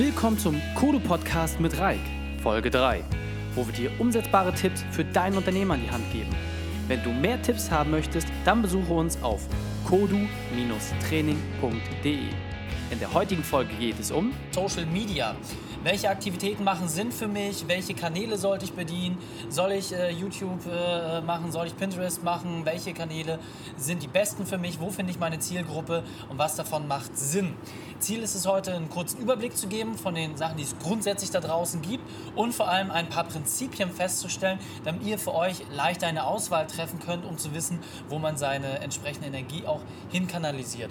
Willkommen 0.00 0.38
zum 0.38 0.58
Kodo 0.76 0.98
Podcast 0.98 1.60
mit 1.60 1.78
Reik, 1.78 2.00
Folge 2.42 2.70
3, 2.70 3.04
wo 3.54 3.66
wir 3.66 3.74
dir 3.74 3.90
umsetzbare 4.00 4.54
Tipps 4.54 4.82
für 4.92 5.04
dein 5.04 5.36
Unternehmen 5.36 5.72
an 5.72 5.82
die 5.82 5.90
Hand 5.90 6.10
geben. 6.10 6.34
Wenn 6.88 7.02
du 7.02 7.10
mehr 7.10 7.42
Tipps 7.42 7.70
haben 7.70 7.90
möchtest, 7.90 8.26
dann 8.46 8.62
besuche 8.62 8.94
uns 8.94 9.22
auf 9.22 9.46
kodu-training.de. 9.84 12.20
In 12.90 12.98
der 12.98 13.12
heutigen 13.12 13.44
Folge 13.44 13.74
geht 13.74 14.00
es 14.00 14.10
um 14.10 14.32
Social 14.52 14.86
Media. 14.86 15.36
Welche 15.84 16.10
Aktivitäten 16.10 16.64
machen 16.64 16.88
Sinn 16.88 17.12
für 17.12 17.28
mich? 17.28 17.68
Welche 17.68 17.94
Kanäle 17.94 18.36
sollte 18.36 18.64
ich 18.64 18.72
bedienen? 18.72 19.16
Soll 19.48 19.72
ich 19.72 19.92
äh, 19.92 20.10
YouTube 20.10 20.60
äh, 20.66 21.20
machen? 21.20 21.52
Soll 21.52 21.68
ich 21.68 21.76
Pinterest 21.76 22.24
machen? 22.24 22.64
Welche 22.64 22.92
Kanäle 22.92 23.38
sind 23.76 24.02
die 24.02 24.08
besten 24.08 24.44
für 24.44 24.58
mich? 24.58 24.80
Wo 24.80 24.90
finde 24.90 25.12
ich 25.12 25.18
meine 25.18 25.38
Zielgruppe? 25.38 26.02
Und 26.28 26.36
was 26.36 26.56
davon 26.56 26.88
macht 26.88 27.16
Sinn? 27.16 27.54
Ziel 28.00 28.22
ist 28.22 28.34
es 28.34 28.46
heute, 28.46 28.72
einen 28.72 28.88
kurzen 28.88 29.20
Überblick 29.20 29.56
zu 29.56 29.68
geben 29.68 29.96
von 29.96 30.14
den 30.14 30.36
Sachen, 30.36 30.56
die 30.56 30.62
es 30.62 30.74
grundsätzlich 30.78 31.30
da 31.30 31.40
draußen 31.40 31.82
gibt 31.82 32.02
und 32.34 32.54
vor 32.54 32.68
allem 32.68 32.90
ein 32.90 33.08
paar 33.08 33.24
Prinzipien 33.24 33.90
festzustellen, 33.90 34.58
damit 34.84 35.02
ihr 35.02 35.18
für 35.18 35.34
euch 35.34 35.62
leicht 35.70 36.02
eine 36.02 36.24
Auswahl 36.24 36.66
treffen 36.66 36.98
könnt, 36.98 37.24
um 37.24 37.38
zu 37.38 37.54
wissen, 37.54 37.78
wo 38.08 38.18
man 38.18 38.36
seine 38.36 38.80
entsprechende 38.80 39.28
Energie 39.28 39.66
auch 39.66 39.82
hinkanalisiert. 40.10 40.90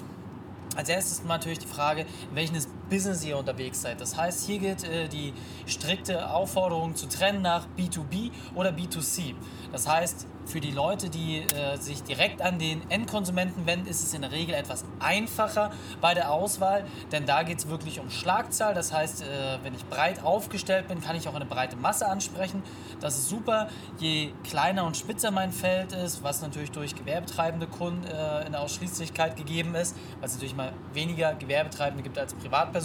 Als 0.75 0.87
erstes 0.87 1.23
natürlich 1.23 1.59
die 1.59 1.67
Frage, 1.67 2.05
welches 2.33 2.67
Business 2.89 3.23
ihr 3.23 3.37
unterwegs 3.37 3.81
seid. 3.81 4.01
Das 4.01 4.17
heißt, 4.17 4.45
hier 4.45 4.59
gilt 4.59 4.83
äh, 4.83 5.07
die 5.07 5.33
strikte 5.65 6.29
Aufforderung 6.29 6.95
zu 6.95 7.07
trennen 7.07 7.41
nach 7.41 7.67
B2B 7.77 8.31
oder 8.55 8.71
B2C. 8.71 9.35
Das 9.71 9.87
heißt, 9.87 10.25
für 10.45 10.59
die 10.59 10.71
Leute, 10.71 11.09
die 11.09 11.41
äh, 11.41 11.77
sich 11.77 12.01
direkt 12.01 12.41
an 12.41 12.57
den 12.57 12.81
Endkonsumenten 12.89 13.67
wenden, 13.67 13.87
ist 13.87 14.01
es 14.01 14.15
in 14.15 14.21
der 14.21 14.31
Regel 14.31 14.55
etwas 14.55 14.83
einfacher 14.99 15.71
bei 16.01 16.15
der 16.15 16.31
Auswahl, 16.31 16.85
denn 17.11 17.27
da 17.27 17.43
geht 17.43 17.59
es 17.59 17.69
wirklich 17.69 17.99
um 17.99 18.09
Schlagzahl. 18.09 18.73
Das 18.73 18.91
heißt, 18.91 19.21
äh, 19.21 19.59
wenn 19.61 19.75
ich 19.75 19.85
breit 19.85 20.23
aufgestellt 20.23 20.87
bin, 20.87 21.01
kann 21.01 21.15
ich 21.15 21.27
auch 21.27 21.35
eine 21.35 21.45
breite 21.45 21.75
Masse 21.75 22.07
ansprechen. 22.07 22.63
Das 22.99 23.17
ist 23.17 23.29
super. 23.29 23.69
Je 23.99 24.31
kleiner 24.43 24.85
und 24.85 24.97
spitzer 24.97 25.29
mein 25.29 25.51
Feld 25.51 25.93
ist, 25.93 26.23
was 26.23 26.41
natürlich 26.41 26.71
durch 26.71 26.95
gewerbetreibende 26.95 27.67
Kunden 27.67 28.05
äh, 28.07 28.45
in 28.45 28.53
der 28.53 28.61
Ausschließlichkeit 28.61 29.35
gegeben 29.37 29.75
ist, 29.75 29.95
weil 30.19 30.27
es 30.27 30.33
natürlich 30.33 30.55
mal 30.55 30.73
weniger 30.93 31.35
Gewerbetreibende 31.35 32.01
gibt 32.01 32.17
als 32.17 32.33
Privatpersonen 32.33 32.78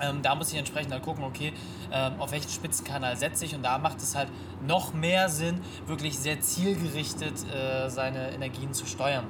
ähm, 0.00 0.22
da 0.22 0.34
muss 0.34 0.52
ich 0.52 0.58
entsprechend 0.58 0.92
dann 0.92 1.02
gucken, 1.02 1.24
okay, 1.24 1.52
ähm, 1.92 2.14
auf 2.18 2.32
welchen 2.32 2.50
Spitzenkanal 2.50 3.16
setze 3.16 3.44
ich. 3.44 3.54
Und 3.54 3.62
da 3.62 3.78
macht 3.78 3.98
es 3.98 4.14
halt 4.14 4.28
noch 4.66 4.92
mehr 4.92 5.28
Sinn, 5.28 5.60
wirklich 5.86 6.18
sehr 6.18 6.40
zielgerichtet 6.40 7.34
äh, 7.52 7.88
seine 7.88 8.32
Energien 8.32 8.72
zu 8.72 8.86
steuern. 8.86 9.26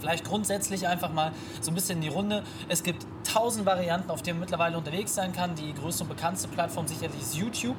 Vielleicht 0.00 0.24
grundsätzlich 0.24 0.86
einfach 0.86 1.12
mal 1.12 1.32
so 1.60 1.70
ein 1.70 1.74
bisschen 1.74 1.96
in 1.96 2.02
die 2.02 2.08
Runde. 2.08 2.42
Es 2.68 2.82
gibt 2.82 3.06
tausend 3.24 3.66
Varianten, 3.66 4.10
auf 4.10 4.22
denen 4.22 4.38
man 4.38 4.46
mittlerweile 4.46 4.76
unterwegs 4.78 5.14
sein 5.14 5.32
kann. 5.32 5.54
Die 5.54 5.74
größte 5.74 6.04
und 6.04 6.08
bekannteste 6.08 6.48
Plattform 6.48 6.86
sicherlich 6.86 7.20
ist 7.20 7.34
YouTube. 7.34 7.76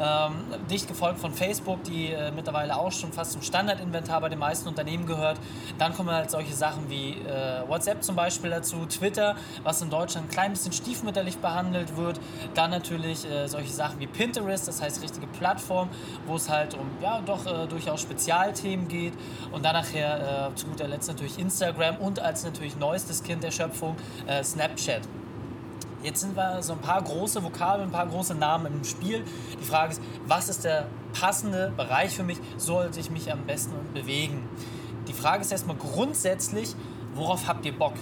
Ähm, 0.00 0.34
dicht 0.70 0.88
gefolgt 0.88 1.18
von 1.18 1.32
Facebook, 1.32 1.82
die 1.84 2.08
äh, 2.08 2.30
mittlerweile 2.30 2.76
auch 2.76 2.92
schon 2.92 3.12
fast 3.12 3.32
zum 3.32 3.42
Standardinventar 3.42 4.20
bei 4.20 4.28
den 4.28 4.38
meisten 4.38 4.68
Unternehmen 4.68 5.06
gehört. 5.06 5.38
Dann 5.78 5.94
kommen 5.94 6.10
halt 6.10 6.30
solche 6.30 6.54
Sachen 6.54 6.88
wie 6.90 7.12
äh, 7.12 7.68
WhatsApp 7.68 8.02
zum 8.02 8.16
Beispiel 8.16 8.50
dazu, 8.50 8.86
Twitter, 8.86 9.36
was 9.62 9.82
in 9.82 9.90
Deutschland 9.90 10.28
ein 10.28 10.30
klein 10.30 10.52
bisschen 10.52 10.72
stiefmütterlich 10.72 11.38
behandelt 11.38 11.96
wird. 11.96 12.20
Dann 12.54 12.70
natürlich 12.70 13.28
äh, 13.28 13.46
solche 13.48 13.72
Sachen 13.72 14.00
wie 14.00 14.06
Pinterest, 14.06 14.68
das 14.68 14.82
heißt 14.82 15.02
richtige 15.02 15.26
Plattform, 15.26 15.88
wo 16.26 16.36
es 16.36 16.48
halt 16.48 16.74
um 16.74 16.88
ja 17.02 17.20
doch 17.20 17.46
äh, 17.46 17.66
durchaus 17.66 18.00
Spezialthemen 18.02 18.88
geht. 18.88 19.14
Und 19.52 19.64
dann 19.64 19.74
nachher 19.74 20.50
äh, 20.50 20.54
zu 20.54 20.66
guter 20.66 20.88
Letzt 20.88 21.08
natürlich 21.08 21.38
Instagram 21.38 21.59
und 22.00 22.20
als 22.20 22.44
natürlich 22.44 22.76
neuestes 22.76 23.22
Kind 23.22 23.42
der 23.42 23.50
Schöpfung 23.50 23.96
äh, 24.26 24.42
Snapchat. 24.42 25.02
Jetzt 26.02 26.20
sind 26.20 26.34
wir 26.34 26.62
so 26.62 26.72
ein 26.72 26.78
paar 26.78 27.02
große 27.02 27.42
Vokabeln, 27.44 27.88
ein 27.88 27.92
paar 27.92 28.06
große 28.06 28.34
Namen 28.34 28.72
im 28.72 28.84
Spiel. 28.84 29.22
Die 29.60 29.64
Frage 29.64 29.92
ist, 29.92 30.02
was 30.26 30.48
ist 30.48 30.64
der 30.64 30.86
passende 31.12 31.72
Bereich 31.76 32.16
für 32.16 32.22
mich? 32.22 32.38
Sollte 32.56 33.00
ich 33.00 33.10
mich 33.10 33.30
am 33.30 33.44
besten 33.44 33.74
bewegen? 33.92 34.48
Die 35.08 35.12
Frage 35.12 35.42
ist 35.42 35.52
erstmal 35.52 35.76
grundsätzlich, 35.76 36.74
worauf 37.14 37.46
habt 37.46 37.66
ihr 37.66 37.76
Bock? 37.76 37.94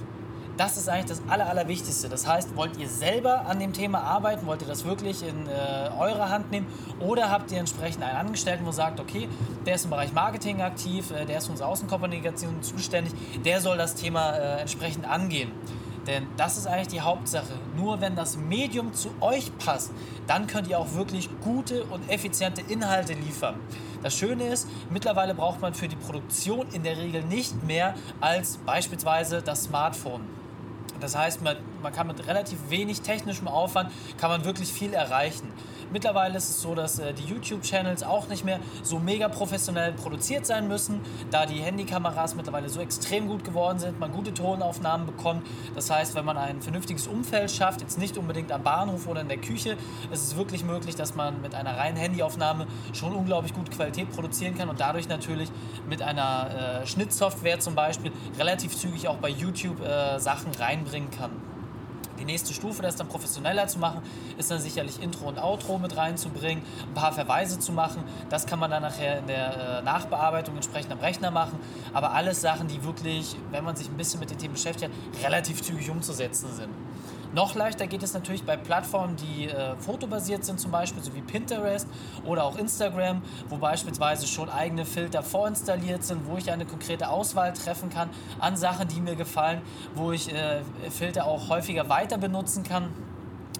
Das 0.59 0.77
ist 0.77 0.89
eigentlich 0.89 1.07
das 1.07 1.23
Aller, 1.29 1.49
Allerwichtigste. 1.49 2.09
Das 2.09 2.27
heißt, 2.27 2.57
wollt 2.57 2.77
ihr 2.79 2.89
selber 2.89 3.47
an 3.47 3.61
dem 3.61 3.73
Thema 3.73 4.03
arbeiten? 4.03 4.45
Wollt 4.49 4.61
ihr 4.61 4.67
das 4.67 4.85
wirklich 4.85 5.23
in 5.23 5.47
äh, 5.47 5.89
eure 5.97 6.31
Hand 6.31 6.51
nehmen? 6.51 6.67
Oder 6.99 7.31
habt 7.31 7.53
ihr 7.53 7.61
entsprechend 7.61 8.03
einen 8.03 8.17
Angestellten, 8.17 8.67
wo 8.67 8.73
sagt, 8.73 8.99
okay, 8.99 9.29
der 9.67 9.77
ist 9.77 9.85
im 9.85 9.91
Bereich 9.91 10.13
Marketing 10.13 10.61
aktiv, 10.61 11.13
äh, 11.13 11.27
der 11.27 11.39
ist 11.39 11.47
für 11.47 11.53
unsere 11.53 11.69
Außenkommunikation 11.69 12.61
zuständig, 12.61 13.13
der 13.45 13.61
soll 13.61 13.79
das 13.79 13.95
Thema 13.95 14.33
äh, 14.33 14.61
entsprechend 14.63 15.09
angehen. 15.09 15.53
Denn 16.09 16.27
das 16.37 16.59
ist 16.59 16.67
eigentlich 16.67 16.89
die 16.89 17.03
Hauptsache. 17.03 17.53
Nur 17.77 18.01
wenn 18.01 18.17
das 18.17 18.37
Medium 18.37 18.93
zu 18.95 19.11
euch 19.21 19.57
passt, 19.59 19.93
dann 20.27 20.49
könnt 20.49 20.67
ihr 20.67 20.81
auch 20.81 20.95
wirklich 20.95 21.29
gute 21.41 21.85
und 21.85 22.11
effiziente 22.11 22.63
Inhalte 22.63 23.13
liefern. 23.13 23.55
Das 24.03 24.17
Schöne 24.17 24.49
ist, 24.49 24.67
mittlerweile 24.91 25.35
braucht 25.35 25.61
man 25.61 25.75
für 25.75 25.87
die 25.87 25.97
Produktion 25.97 26.67
in 26.73 26.83
der 26.83 26.97
Regel 26.97 27.23
nicht 27.23 27.63
mehr 27.65 27.95
als 28.21 28.57
beispielsweise 28.67 29.41
das 29.41 29.65
Smartphone. 29.65 30.38
Das 31.01 31.17
heißt, 31.17 31.43
man, 31.43 31.57
man 31.83 31.93
kann 31.93 32.07
mit 32.07 32.27
relativ 32.27 32.59
wenig 32.69 33.01
technischem 33.01 33.49
Aufwand 33.49 33.91
kann 34.19 34.31
man 34.31 34.45
wirklich 34.45 34.73
viel 34.73 34.95
erreichen. 34.95 35.53
Mittlerweile 35.93 36.37
ist 36.37 36.51
es 36.51 36.61
so, 36.61 36.75
dass 36.75 36.99
äh, 36.99 37.15
die 37.15 37.25
YouTube-Channels 37.25 38.03
auch 38.03 38.29
nicht 38.29 38.45
mehr 38.45 38.61
so 38.83 38.99
mega 38.99 39.29
professionell 39.29 39.93
produziert 39.93 40.47
sein 40.47 40.69
müssen, 40.69 41.01
da 41.31 41.47
die 41.47 41.61
Handykameras 41.61 42.35
mittlerweile 42.35 42.69
so 42.69 42.81
extrem 42.81 43.29
gut 43.29 43.45
geworden 43.45 43.79
sind, 43.79 43.99
man 43.99 44.13
gute 44.13 44.35
Tonaufnahmen 44.35 45.07
bekommt. 45.07 45.47
Das 45.75 45.91
heißt, 45.91 46.15
wenn 46.15 46.25
man 46.25 46.37
ein 46.37 46.61
vernünftiges 46.61 47.07
Umfeld 47.07 47.51
schafft, 47.51 47.81
jetzt 47.81 47.99
nicht 47.99 48.19
unbedingt 48.19 48.53
am 48.53 48.63
Bahnhof 48.63 49.07
oder 49.07 49.23
in 49.23 49.29
der 49.29 49.39
Küche, 49.39 49.77
ist 50.13 50.23
es 50.23 50.37
wirklich 50.37 50.65
möglich, 50.65 50.95
dass 50.95 51.15
man 51.15 51.41
mit 51.41 51.55
einer 51.55 51.77
reinen 51.77 51.97
Handyaufnahme 51.97 52.67
schon 52.93 53.15
unglaublich 53.15 53.55
gute 53.55 53.71
Qualität 53.71 54.11
produzieren 54.11 54.57
kann 54.57 54.69
und 54.69 54.81
dadurch 54.81 55.09
natürlich 55.09 55.51
mit 55.89 56.03
einer 56.03 56.83
äh, 56.83 56.87
Schnittsoftware 56.87 57.61
zum 57.61 57.75
Beispiel 57.75 58.13
relativ 58.39 58.77
zügig 58.77 59.09
auch 59.09 59.17
bei 59.17 59.29
YouTube 59.29 59.81
äh, 59.81 60.19
Sachen 60.19 60.53
reinbringen 60.55 61.11
kann. 61.11 61.48
Die 62.19 62.25
nächste 62.25 62.53
Stufe, 62.53 62.83
das 62.83 62.97
dann 62.97 63.09
professioneller 63.09 63.67
zu 63.69 63.79
machen, 63.79 64.03
ist 64.37 64.51
dann 64.51 64.61
sicherlich 64.61 65.03
Intro 65.03 65.29
und 65.29 65.39
Outro 65.39 65.79
mit 65.79 65.97
reinzubringen, 65.97 66.65
ein 66.89 66.95
paar 66.95 67.13
Verweise 67.13 67.59
zu 67.59 67.73
machen. 67.73 68.03
Das 68.29 68.47
kann 68.47 68.59
man 68.59 68.71
dann 68.71 68.83
nachher 68.83 69.21
in 69.21 69.27
der 69.27 69.79
äh, 69.79 69.83
Nachbearbeitung 69.83 70.57
entsprechend 70.57 70.93
am 70.93 70.99
Rechner 70.99 71.31
machen. 71.31 71.59
Aber 71.93 72.13
alles 72.13 72.41
Sachen, 72.41 72.69
die 72.69 72.83
wirklich, 72.85 73.37
wenn 73.51 73.65
man 73.65 73.77
sich 73.77 73.89
ein 73.89 73.97
bisschen 73.97 74.21
mit 74.21 74.31
den 74.31 74.39
Themen 74.39 74.55
beschäftigt, 74.55 74.93
relativ 75.23 75.63
zügig 75.63 75.91
umzusetzen 75.91 76.49
sind. 76.55 76.71
Noch 77.35 77.55
leichter 77.55 77.87
geht 77.87 78.03
es 78.03 78.15
natürlich 78.15 78.45
bei 78.45 78.57
Plattformen, 78.57 79.17
die 79.17 79.47
äh, 79.47 79.77
fotobasiert 79.77 80.45
sind, 80.45 80.59
zum 80.59 80.71
Beispiel, 80.71 81.03
so 81.03 81.15
wie 81.15 81.21
Pinterest 81.21 81.87
oder 82.25 82.45
auch 82.45 82.57
Instagram, 82.57 83.23
wo 83.49 83.59
beispielsweise 83.59 84.27
schon 84.27 84.49
eigene 84.49 84.87
Filter 84.87 85.23
vorinstalliert 85.23 86.05
sind, 86.05 86.27
wo 86.27 86.39
ich 86.39 86.51
eine 86.51 86.65
konkrete 86.65 87.11
Auswahl 87.11 87.53
treffen 87.53 87.91
kann 87.91 88.09
an 88.41 88.57
Sachen, 88.57 88.89
die 88.89 89.01
mir 89.01 89.15
gefallen, 89.15 89.61
wo 89.95 90.13
ich 90.13 90.33
äh, 90.33 90.63
Filter 90.91 91.27
auch 91.27 91.51
häufiger 91.51 91.89
weiter 91.91 92.17
benutzen 92.17 92.63
kann. 92.63 92.89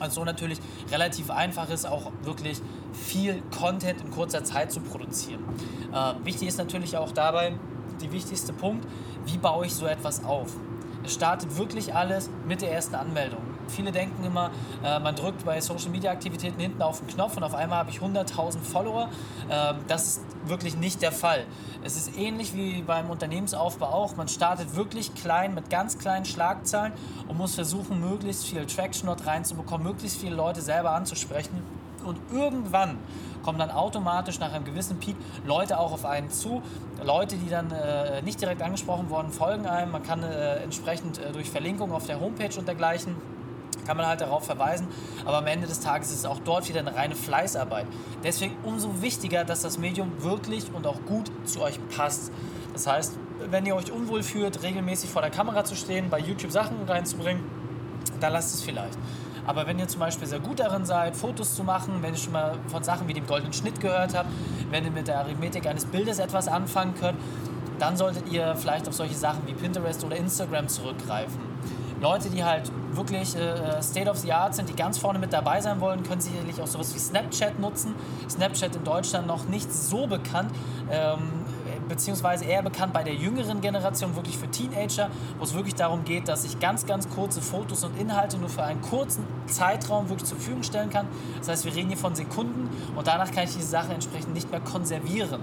Also 0.01 0.21
so 0.21 0.25
natürlich 0.25 0.59
relativ 0.91 1.31
einfach 1.31 1.69
ist, 1.69 1.87
auch 1.87 2.13
wirklich 2.23 2.61
viel 2.93 3.43
Content 3.59 4.01
in 4.01 4.11
kurzer 4.11 4.45
Zeit 4.45 4.73
zu 4.73 4.81
produzieren. 4.81 5.45
Äh, 5.93 6.25
wichtig 6.25 6.49
ist 6.49 6.59
natürlich 6.59 6.97
auch 6.97 7.13
dabei, 7.13 7.53
der 8.01 8.13
wichtigste 8.13 8.53
Punkt, 8.53 8.87
wie 9.27 9.37
baue 9.37 9.67
ich 9.67 9.75
so 9.75 9.87
etwas 9.87 10.25
auf? 10.25 10.53
Es 11.05 11.15
startet 11.15 11.57
wirklich 11.59 11.95
alles 11.95 12.31
mit 12.47 12.63
der 12.63 12.73
ersten 12.73 12.95
Anmeldung. 12.95 13.58
Viele 13.69 13.93
denken 13.93 14.25
immer, 14.25 14.51
äh, 14.85 14.99
man 14.99 15.15
drückt 15.15 15.45
bei 15.45 15.61
Social 15.61 15.91
Media 15.91 16.11
Aktivitäten 16.11 16.61
hinten 16.61 16.83
auf 16.83 17.01
den 17.01 17.09
Knopf 17.09 17.37
und 17.37 17.43
auf 17.43 17.55
einmal 17.55 17.79
habe 17.79 17.91
ich 17.91 17.99
100.000 17.99 18.61
Follower. 18.61 19.09
Ähm, 19.51 19.77
das 19.87 20.07
ist 20.07 20.23
wirklich 20.47 20.77
nicht 20.77 21.03
der 21.03 21.13
Fall. 21.13 21.45
Es 21.85 21.97
ist 21.97 22.17
ähnlich 22.19 22.55
wie 22.55 22.83
beim 22.83 23.11
Unternehmensaufbau 23.11 23.87
auch. 23.87 24.17
Man 24.17 24.29
startet 24.29 24.75
wirklich 24.75 25.15
klein 25.15 25.55
mit 25.55 25.71
ganz 25.71 25.99
kleinen 25.99 26.25
Schlagzahlen 26.25 26.93
und 27.29 27.39
muss 27.39 27.55
versuchen, 27.55 28.01
möglichst 28.01 28.47
viel 28.47 28.67
Traction 28.67 29.07
dort 29.07 29.27
reinzubekommen, 29.27 29.87
möglichst 29.87 30.19
viele 30.19 30.35
Leute 30.35 30.61
selber 30.61 30.93
anzusprechen. 30.93 31.63
Und 32.05 32.19
irgendwann 32.33 32.99
kommen 33.43 33.59
dann 33.59 33.71
automatisch 33.71 34.39
nach 34.41 34.53
einem 34.53 34.65
gewissen 34.65 34.99
Peak 34.99 35.17
Leute 35.47 35.79
auch 35.79 35.93
auf 35.93 36.05
einen 36.05 36.31
zu. 36.31 36.63
Leute, 37.03 37.37
die 37.37 37.49
dann 37.49 37.71
äh, 37.71 38.23
nicht 38.23 38.41
direkt 38.41 38.63
angesprochen 38.63 39.11
worden, 39.11 39.31
folgen 39.31 39.67
einem. 39.67 39.93
Man 39.93 40.03
kann 40.03 40.23
äh, 40.23 40.57
entsprechend 40.63 41.19
äh, 41.19 41.33
durch 41.33 41.51
Verlinkung 41.51 41.93
auf 41.93 42.07
der 42.07 42.21
Homepage 42.21 42.57
und 42.59 42.67
dergleichen 42.67 43.17
kann 43.89 43.97
man 43.97 44.07
halt 44.07 44.21
darauf 44.21 44.45
verweisen. 44.45 44.87
Aber 45.25 45.39
am 45.39 45.47
Ende 45.47 45.67
des 45.67 45.81
Tages 45.81 46.11
ist 46.11 46.19
es 46.19 46.25
auch 46.27 46.41
dort 46.45 46.69
wieder 46.69 46.81
eine 46.81 46.95
reine 46.95 47.15
Fleißarbeit. 47.15 47.87
Deswegen 48.23 48.55
umso 48.63 49.01
wichtiger, 49.01 49.45
dass 49.45 49.63
das 49.63 49.79
Medium 49.79 50.13
wirklich 50.23 50.67
und 50.75 50.87
auch 50.87 51.03
gut 51.07 51.31
zu 51.47 51.63
euch 51.63 51.81
passt. 51.97 52.31
Das 52.75 52.87
heißt, 52.87 53.15
wenn 53.51 53.65
ihr 53.65 53.75
euch 53.75 53.91
unwohl 53.91 54.23
fühlt, 54.23 54.63
regelmäßig 54.63 55.09
vor 55.09 55.23
der 55.23 55.31
Kamera 55.31 55.65
zu 55.65 55.75
stehen, 55.75 56.11
bei 56.11 56.19
YouTube 56.19 56.53
Sachen 56.53 56.77
reinzubringen, 56.87 57.43
dann 58.21 58.35
lasst 58.35 58.55
es 58.55 58.61
vielleicht. 58.61 58.99
Aber 59.47 59.67
wenn 59.67 59.79
ihr 59.79 59.89
zum 59.89 60.01
Beispiel 60.01 60.29
sehr 60.29 60.41
gut 60.41 60.61
darin 60.61 60.85
seid, 60.85 61.17
Fotos 61.17 61.55
zu 61.55 61.65
machen, 61.65 62.03
wenn 62.03 62.13
ihr 62.13 62.21
schon 62.21 62.35
mal 62.35 62.59
von 62.67 62.83
Sachen 62.83 63.09
wie 63.09 63.15
dem 63.15 63.27
goldenen 63.27 63.55
Schnitt 63.55 63.81
gehört 63.81 64.15
habt, 64.15 64.29
wenn 64.71 64.85
ihr 64.85 64.91
mit 64.91 65.09
der 65.09 65.21
Arithmetik 65.21 65.67
eines 65.67 65.87
Bildes 65.87 66.19
etwas 66.19 66.47
anfangen 66.47 66.93
könnt, 66.95 67.17
dann 67.79 67.97
solltet 67.97 68.31
ihr 68.31 68.55
vielleicht 68.57 68.87
auf 68.87 68.93
solche 68.93 69.15
Sachen 69.15 69.47
wie 69.47 69.55
Pinterest 69.55 70.05
oder 70.05 70.17
Instagram 70.17 70.69
zurückgreifen. 70.69 71.41
Leute, 72.01 72.31
die 72.31 72.45
halt 72.45 72.71
wirklich 72.93 73.37
äh, 73.37 73.83
State 73.83 74.11
of 74.11 74.19
the 74.19 74.33
Art 74.33 74.55
sind, 74.55 74.69
die 74.69 74.75
ganz 74.75 74.99
vorne 74.99 75.19
mit 75.19 75.33
dabei 75.33 75.61
sein 75.61 75.81
wollen, 75.81 76.03
können 76.03 76.21
sicherlich 76.21 76.61
auch 76.61 76.67
sowas 76.67 76.95
wie 76.95 76.99
Snapchat 76.99 77.59
nutzen. 77.59 77.95
Snapchat 78.29 78.77
in 78.77 78.85
Deutschland 78.85 79.27
noch 79.27 79.49
nicht 79.49 79.73
so 79.73 80.07
bekannt. 80.07 80.51
Ähm, 80.91 81.45
beziehungsweise 81.89 82.45
eher 82.45 82.63
bekannt 82.63 82.93
bei 82.93 83.03
der 83.03 83.15
jüngeren 83.15 83.61
Generation, 83.61 84.15
wirklich 84.15 84.37
für 84.37 84.49
Teenager, 84.49 85.09
wo 85.39 85.45
es 85.45 85.55
wirklich 85.55 85.75
darum 85.75 86.05
geht, 86.05 86.29
dass 86.29 86.45
ich 86.45 86.61
ganz, 86.61 86.87
ganz 86.87 87.09
kurze 87.09 87.41
Fotos 87.41 87.83
und 87.83 87.99
Inhalte 87.99 88.39
nur 88.39 88.51
für 88.51 88.63
einen 88.63 88.83
kurzen 88.83 89.25
Zeitraum 89.47 90.09
wirklich 90.09 90.29
zur 90.29 90.37
Verfügung 90.37 90.63
stellen 90.63 90.91
kann. 90.91 91.07
Das 91.39 91.49
heißt, 91.49 91.65
wir 91.65 91.75
reden 91.75 91.89
hier 91.89 91.97
von 91.97 92.15
Sekunden 92.15 92.69
und 92.95 93.07
danach 93.07 93.33
kann 93.33 93.45
ich 93.45 93.55
diese 93.55 93.69
Sache 93.69 93.93
entsprechend 93.93 94.35
nicht 94.35 94.51
mehr 94.51 94.61
konservieren 94.61 95.41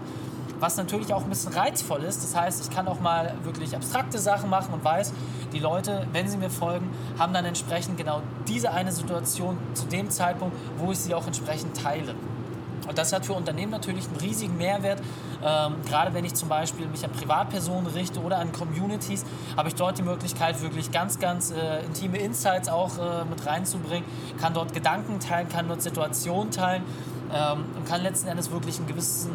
was 0.60 0.78
natürlich 0.78 1.14
auch 1.14 1.24
ein 1.24 1.30
bisschen 1.30 1.54
reizvoll 1.54 2.04
ist. 2.04 2.24
Das 2.24 2.36
heißt, 2.36 2.68
ich 2.68 2.76
kann 2.76 2.88
auch 2.88 3.00
mal 3.00 3.34
wirklich 3.44 3.76
abstrakte 3.76 4.20
Sachen 4.20 4.50
machen 4.50 4.74
und 4.74 4.84
weiß, 4.84 5.14
die 5.54 5.60
Leute, 5.60 6.08
wenn 6.12 6.28
sie 6.28 6.38
mir 6.38 6.50
folgen, 6.50 6.90
haben 7.18 7.34
dann 7.34 7.46
entsprechend 7.46 7.98
genau 7.98 8.22
diese 8.48 8.72
eine 8.72 8.92
Situation 8.92 9.58
zu 9.74 9.86
dem 9.86 10.10
Zeitpunkt, 10.10 10.56
wo 10.78 10.92
ich 10.92 11.00
sie 11.00 11.14
auch 11.14 11.28
entsprechend 11.28 11.82
teile. 11.82 12.16
Und 12.88 12.98
das 12.98 13.14
hat 13.14 13.26
für 13.26 13.34
Unternehmen 13.34 13.72
natürlich 13.72 14.06
einen 14.08 14.18
riesigen 14.18 14.58
Mehrwert. 14.58 15.02
Ähm, 15.44 15.76
gerade 15.88 16.14
wenn 16.14 16.26
ich 16.26 16.36
zum 16.36 16.50
Beispiel 16.50 16.88
mich 16.88 17.04
an 17.04 17.12
Privatpersonen 17.12 17.88
richte 17.88 18.22
oder 18.22 18.38
an 18.38 18.52
Communities, 18.52 19.26
habe 19.58 19.70
ich 19.70 19.76
dort 19.76 19.98
die 19.98 20.04
Möglichkeit, 20.04 20.62
wirklich 20.62 20.92
ganz, 20.92 21.20
ganz 21.20 21.52
äh, 21.52 21.84
intime 21.86 22.18
Insights 22.18 22.70
auch 22.70 22.98
äh, 22.98 23.26
mit 23.26 23.46
reinzubringen, 23.46 24.06
kann 24.40 24.54
dort 24.54 24.74
Gedanken 24.74 25.20
teilen, 25.20 25.50
kann 25.50 25.68
dort 25.68 25.82
Situationen 25.82 26.52
teilen 26.52 26.84
ähm, 27.34 27.66
und 27.76 27.88
kann 27.88 28.02
letzten 28.02 28.28
Endes 28.28 28.52
wirklich 28.52 28.78
einen 28.78 28.88
gewissen 28.88 29.32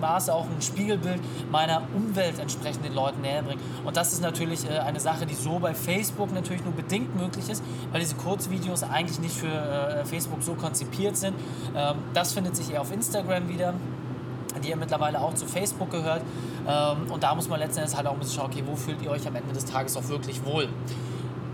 Maße 0.00 0.32
auch 0.34 0.46
ein 0.46 0.62
Spiegelbild 0.62 1.20
meiner 1.50 1.82
Umwelt 1.94 2.38
entsprechend 2.38 2.84
den 2.84 2.94
Leuten 2.94 3.20
näher 3.22 3.42
bringen. 3.42 3.60
Und 3.84 3.96
das 3.96 4.12
ist 4.12 4.22
natürlich 4.22 4.68
äh, 4.68 4.78
eine 4.78 5.00
Sache, 5.00 5.26
die 5.26 5.34
so 5.34 5.58
bei 5.58 5.74
Facebook 5.74 6.32
natürlich 6.32 6.64
nur 6.64 6.74
bedingt 6.74 7.16
möglich 7.16 7.48
ist, 7.48 7.62
weil 7.92 8.00
diese 8.00 8.16
Kurzvideos 8.16 8.82
eigentlich 8.82 9.20
nicht 9.20 9.34
für 9.34 9.48
äh, 9.48 10.04
Facebook 10.04 10.42
so 10.42 10.54
konzipiert 10.54 11.16
sind. 11.16 11.34
Ähm, 11.76 11.96
das 12.12 12.32
findet 12.32 12.56
sich 12.56 12.70
eher 12.70 12.80
auf 12.80 12.92
Instagram 12.92 13.48
wieder 13.48 13.74
die 14.62 14.68
ja 14.68 14.76
mittlerweile 14.76 15.20
auch 15.20 15.34
zu 15.34 15.46
Facebook 15.46 15.90
gehört. 15.90 16.22
Ähm, 16.66 17.10
und 17.10 17.22
da 17.22 17.34
muss 17.34 17.48
man 17.48 17.58
letztendlich 17.58 17.96
halt 17.96 18.06
auch 18.06 18.12
ein 18.12 18.18
bisschen 18.18 18.36
schauen, 18.36 18.50
okay, 18.52 18.62
wo 18.64 18.76
fühlt 18.76 19.02
ihr 19.02 19.10
euch 19.10 19.26
am 19.26 19.34
Ende 19.34 19.52
des 19.52 19.64
Tages 19.64 19.96
auch 19.96 20.08
wirklich 20.08 20.44
wohl? 20.44 20.68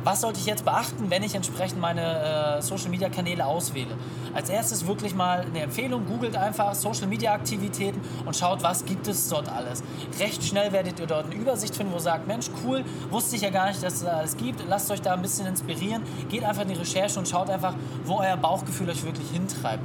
Was 0.05 0.21
sollte 0.21 0.41
ich 0.41 0.47
jetzt 0.47 0.65
beachten, 0.65 1.11
wenn 1.11 1.23
ich 1.23 1.35
entsprechend 1.35 1.81
meine 1.81 2.59
äh, 2.59 2.63
Social 2.63 2.89
Media 2.89 3.09
Kanäle 3.09 3.47
auswähle? 3.47 3.97
Als 4.35 4.49
erstes 4.49 4.87
wirklich 4.87 5.15
mal 5.15 5.41
eine 5.41 5.61
Empfehlung, 5.61 6.07
googelt 6.07 6.37
einfach 6.37 6.75
Social 6.75 7.07
Media 7.07 7.33
Aktivitäten 7.33 8.01
und 8.25 8.37
schaut, 8.37 8.63
was 8.63 8.85
gibt 8.85 9.09
es 9.09 9.29
dort 9.29 9.49
alles. 9.49 9.83
Recht 10.19 10.43
schnell 10.45 10.73
werdet 10.73 10.99
ihr 11.01 11.07
dort 11.07 11.27
eine 11.27 11.35
Übersicht 11.35 11.77
finden, 11.77 11.93
wo 11.93 11.97
ihr 11.97 12.03
sagt, 12.03 12.27
Mensch, 12.27 12.51
cool, 12.65 12.85
wusste 13.11 13.37
ich 13.37 13.43
ja 13.43 13.51
gar 13.51 13.69
nicht, 13.69 13.83
dass 13.83 13.95
es 13.95 14.01
das 14.01 14.09
alles 14.09 14.37
gibt. 14.37 14.63
Lasst 14.69 14.91
euch 14.91 15.03
da 15.03 15.15
ein 15.15 15.23
bisschen 15.23 15.47
inspirieren, 15.47 16.03
geht 16.29 16.45
einfach 16.45 16.63
in 16.63 16.69
die 16.69 16.75
Recherche 16.75 17.19
und 17.19 17.29
schaut 17.29 17.51
einfach, 17.51 17.75
wo 18.05 18.21
euer 18.21 18.37
Bauchgefühl 18.37 18.89
euch 18.91 19.05
wirklich 19.05 19.31
hintreibt. 19.31 19.83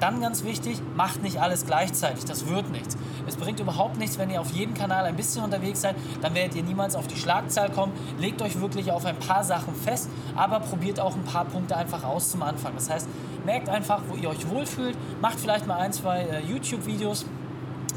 Dann 0.00 0.20
ganz 0.20 0.44
wichtig, 0.44 0.80
macht 0.96 1.22
nicht 1.22 1.40
alles 1.40 1.66
gleichzeitig, 1.66 2.24
das 2.24 2.46
wird 2.46 2.70
nichts. 2.70 2.96
Es 3.26 3.36
bringt 3.36 3.60
überhaupt 3.60 3.98
nichts, 3.98 4.18
wenn 4.18 4.30
ihr 4.30 4.40
auf 4.40 4.50
jedem 4.52 4.74
Kanal 4.74 5.04
ein 5.04 5.16
bisschen 5.16 5.44
unterwegs 5.44 5.80
seid, 5.80 5.96
dann 6.22 6.34
werdet 6.34 6.54
ihr 6.54 6.62
niemals 6.62 6.94
auf 6.94 7.06
die 7.06 7.16
Schlagzahl 7.16 7.70
kommen. 7.70 7.92
Legt 8.18 8.40
euch 8.40 8.60
wirklich 8.60 8.92
auf 8.92 9.04
ein 9.04 9.18
paar 9.18 9.44
Sachen 9.44 9.74
fest, 9.74 10.08
aber 10.36 10.60
probiert 10.60 11.00
auch 11.00 11.14
ein 11.14 11.24
paar 11.24 11.44
Punkte 11.44 11.76
einfach 11.76 12.04
aus 12.04 12.30
zum 12.30 12.42
Anfang. 12.42 12.74
Das 12.74 12.88
heißt, 12.88 13.08
merkt 13.44 13.68
einfach, 13.68 14.02
wo 14.08 14.14
ihr 14.14 14.30
euch 14.30 14.48
wohlfühlt, 14.48 14.96
macht 15.20 15.40
vielleicht 15.40 15.66
mal 15.66 15.78
ein, 15.78 15.92
zwei 15.92 16.20
äh, 16.20 16.40
YouTube-Videos, 16.42 17.24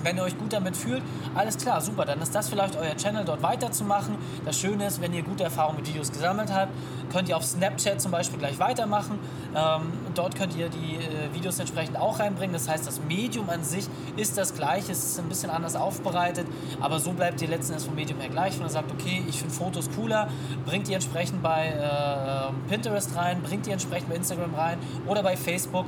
wenn 0.04 0.18
ihr 0.18 0.24
euch 0.24 0.38
gut 0.38 0.54
damit 0.54 0.76
fühlt, 0.76 1.02
alles 1.36 1.58
klar, 1.58 1.82
super, 1.82 2.06
dann 2.06 2.22
ist 2.22 2.34
das 2.34 2.50
vielleicht 2.50 2.76
euer 2.76 2.96
Channel, 2.96 3.26
dort 3.26 3.44
weiterzumachen. 3.44 4.16
Das 4.46 4.60
Schöne 4.60 4.88
ist, 4.88 5.02
wenn 5.02 5.14
ihr 5.14 5.24
gute 5.24 5.44
Erfahrungen 5.44 5.78
mit 5.78 5.88
Videos 5.88 6.12
gesammelt 6.12 6.52
habt, 6.54 6.72
könnt 7.12 7.30
ihr 7.30 7.38
auf 7.38 7.44
Snapchat 7.44 8.02
zum 8.02 8.12
Beispiel 8.12 8.40
gleich 8.40 8.60
weitermachen. 8.60 9.20
Ähm, 9.56 9.92
dort 10.16 10.36
könnt 10.36 10.56
ihr 10.56 10.70
die 10.70 10.96
äh, 10.96 11.34
Videos 11.34 11.60
entsprechend 11.60 11.98
auch 11.98 12.20
reinbringen. 12.20 12.54
Das 12.54 12.70
heißt, 12.70 12.88
das 12.88 13.02
Medium 13.08 13.50
an 13.50 13.64
sich 13.64 13.86
ist 14.18 14.38
das 14.38 14.56
gleiche, 14.56 14.92
es 14.92 15.04
ist 15.04 15.20
ein 15.20 15.28
bisschen 15.28 15.50
anders 15.50 15.76
aufbereitet, 15.76 16.48
aber 16.80 17.00
so 17.00 17.12
bleibt 17.12 17.42
ihr 17.42 17.48
letzten 17.48 17.74
Endes 17.74 17.86
vom 17.86 17.96
Medium 17.96 18.20
her 18.20 18.30
gleich. 18.30 18.58
Wenn 18.58 18.66
ihr 18.66 18.70
sagt, 18.70 18.92
okay, 18.92 19.24
ich 19.28 19.38
finde 19.38 19.54
Fotos 19.54 19.90
cooler, 19.96 20.30
bringt 20.66 20.88
die 20.88 20.94
entsprechend 20.94 21.42
bei 21.42 21.68
äh, 21.68 22.70
Pinterest 22.70 23.16
rein, 23.16 23.42
bringt 23.42 23.66
die 23.66 23.72
entsprechend 23.72 24.10
bei 24.10 24.16
Instagram 24.16 24.56
rein 24.56 24.78
oder 25.08 25.24
bei 25.24 25.36
Facebook. 25.36 25.86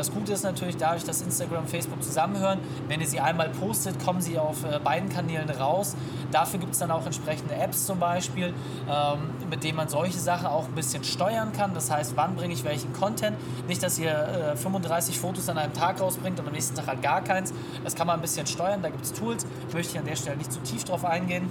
Das 0.00 0.10
Gute 0.10 0.32
ist 0.32 0.44
natürlich 0.44 0.78
dadurch, 0.78 1.04
dass 1.04 1.20
Instagram 1.20 1.64
und 1.64 1.68
Facebook 1.68 2.02
zusammenhören. 2.02 2.58
Wenn 2.88 3.02
ihr 3.02 3.06
sie 3.06 3.20
einmal 3.20 3.50
postet, 3.50 4.02
kommen 4.02 4.22
sie 4.22 4.38
auf 4.38 4.64
äh, 4.64 4.78
beiden 4.78 5.10
Kanälen 5.10 5.50
raus. 5.50 5.94
Dafür 6.30 6.58
gibt 6.58 6.72
es 6.72 6.78
dann 6.78 6.90
auch 6.90 7.04
entsprechende 7.04 7.54
Apps 7.54 7.84
zum 7.84 7.98
Beispiel, 7.98 8.54
ähm, 8.88 9.18
mit 9.50 9.62
denen 9.62 9.76
man 9.76 9.90
solche 9.90 10.18
Sachen 10.18 10.46
auch 10.46 10.68
ein 10.68 10.74
bisschen 10.74 11.04
steuern 11.04 11.52
kann. 11.52 11.74
Das 11.74 11.90
heißt, 11.90 12.16
wann 12.16 12.34
bringe 12.34 12.54
ich 12.54 12.64
welchen 12.64 12.94
Content. 12.94 13.36
Nicht, 13.68 13.82
dass 13.82 13.98
ihr 13.98 14.54
äh, 14.54 14.56
35 14.56 15.20
Fotos 15.20 15.50
an 15.50 15.58
einem 15.58 15.74
Tag 15.74 16.00
rausbringt 16.00 16.40
und 16.40 16.46
am 16.46 16.54
nächsten 16.54 16.74
Tag 16.76 16.86
halt 16.86 17.02
gar 17.02 17.22
keins. 17.22 17.52
Das 17.84 17.94
kann 17.94 18.06
man 18.06 18.16
ein 18.16 18.22
bisschen 18.22 18.46
steuern. 18.46 18.80
Da 18.80 18.88
gibt 18.88 19.04
es 19.04 19.12
Tools. 19.12 19.44
Möchte 19.74 19.92
ich 19.92 19.98
an 19.98 20.06
der 20.06 20.16
Stelle 20.16 20.38
nicht 20.38 20.50
zu 20.50 20.60
tief 20.60 20.82
drauf 20.84 21.04
eingehen. 21.04 21.50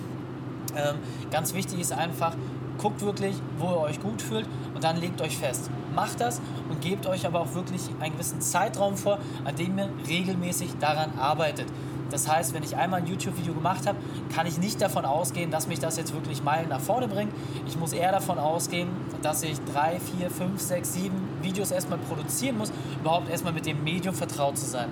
Ähm, 0.76 0.96
ganz 1.30 1.54
wichtig 1.54 1.82
ist 1.82 1.94
einfach, 1.94 2.36
guckt 2.80 3.02
wirklich, 3.02 3.36
wo 3.60 3.70
ihr 3.70 3.82
euch 3.82 4.02
gut 4.02 4.24
fühlt 4.24 4.48
und 4.74 4.84
dann 4.84 4.98
legt 4.98 5.22
euch 5.22 5.38
fest. 5.38 5.70
Macht 5.96 6.22
das 6.22 6.42
und 6.70 6.82
gebt 6.82 7.08
euch 7.08 7.26
aber 7.26 7.42
auch 7.42 7.54
wirklich 7.54 7.82
einen 8.00 8.14
gewissen 8.14 8.42
Zeitraum 8.42 8.98
vor, 8.98 9.20
an 9.46 9.56
dem 9.56 9.78
ihr 9.78 9.90
regelmäßig 10.08 10.72
daran 10.80 11.18
arbeitet. 11.18 11.68
Das 12.12 12.28
heißt, 12.28 12.54
wenn 12.54 12.64
ich 12.64 12.76
einmal 12.76 13.02
ein 13.02 13.08
YouTube-Video 13.08 13.54
gemacht 13.54 13.86
habe, 13.88 13.98
kann 14.34 14.48
ich 14.48 14.58
nicht 14.58 14.82
davon 14.82 15.06
ausgehen, 15.06 15.52
dass 15.52 15.68
mich 15.68 15.80
das 15.80 15.98
jetzt 15.98 16.14
wirklich 16.14 16.44
Meilen 16.44 16.70
nach 16.70 16.80
vorne 16.80 17.08
bringt. 17.08 17.32
Ich 17.68 17.78
muss 17.78 17.94
eher 17.94 18.12
davon 18.12 18.40
ausgehen, 18.40 18.90
dass 19.22 19.44
ich 19.44 19.60
drei, 19.72 20.00
vier, 20.00 20.30
fünf, 20.32 20.60
sechs, 20.60 20.94
sieben 20.94 21.16
Videos 21.42 21.72
erstmal 21.72 22.00
produzieren 22.00 22.58
muss, 22.58 22.72
überhaupt 23.00 23.30
erstmal 23.30 23.54
mit 23.54 23.66
dem 23.66 23.84
Medium 23.84 24.16
vertraut 24.16 24.58
zu 24.58 24.66
sein. 24.66 24.90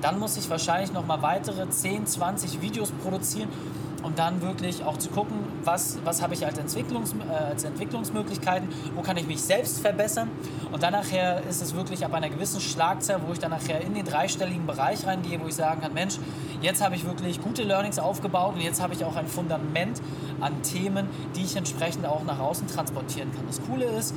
Dann 0.00 0.18
muss 0.18 0.36
ich 0.36 0.48
wahrscheinlich 0.48 0.92
noch 0.92 1.06
mal 1.06 1.22
weitere 1.22 1.68
10, 1.68 2.06
20 2.06 2.60
Videos 2.60 2.92
produzieren, 3.02 3.48
um 4.02 4.14
dann 4.14 4.42
wirklich 4.42 4.84
auch 4.84 4.96
zu 4.96 5.10
gucken, 5.10 5.36
was, 5.64 5.98
was 6.04 6.22
habe 6.22 6.34
ich 6.34 6.46
als, 6.46 6.58
Entwicklungs, 6.58 7.12
äh, 7.12 7.32
als 7.32 7.64
Entwicklungsmöglichkeiten, 7.64 8.68
wo 8.94 9.02
kann 9.02 9.16
ich 9.16 9.26
mich 9.26 9.40
selbst 9.40 9.80
verbessern. 9.80 10.30
Und 10.70 10.82
dann 10.82 10.92
nachher 10.92 11.42
ist 11.48 11.62
es 11.62 11.74
wirklich 11.74 12.04
ab 12.04 12.14
einer 12.14 12.28
gewissen 12.28 12.60
Schlagzahl, 12.60 13.20
wo 13.26 13.32
ich 13.32 13.38
dann 13.38 13.50
nachher 13.50 13.80
in 13.80 13.94
den 13.94 14.04
dreistelligen 14.04 14.66
Bereich 14.66 15.06
reingehe, 15.06 15.40
wo 15.40 15.46
ich 15.46 15.54
sagen 15.54 15.80
kann, 15.80 15.94
Mensch, 15.94 16.18
jetzt 16.60 16.82
habe 16.82 16.94
ich 16.94 17.04
wirklich 17.04 17.40
gute 17.40 17.62
Learnings 17.62 17.98
aufgebaut 17.98 18.54
und 18.54 18.60
jetzt 18.60 18.80
habe 18.80 18.94
ich 18.94 19.04
auch 19.04 19.16
ein 19.16 19.26
Fundament 19.26 20.00
an 20.40 20.62
Themen, 20.62 21.08
die 21.34 21.42
ich 21.42 21.56
entsprechend 21.56 22.06
auch 22.06 22.22
nach 22.24 22.38
außen 22.38 22.68
transportieren 22.68 23.32
kann. 23.34 23.46
Das 23.46 23.60
Coole 23.62 23.84
ist, 23.84 24.14